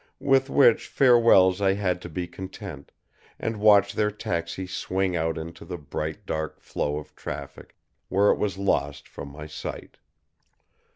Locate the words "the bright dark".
5.63-6.59